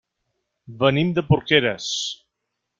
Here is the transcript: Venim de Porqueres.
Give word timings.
Venim 0.79 1.13
de 1.19 1.25
Porqueres. 1.29 1.93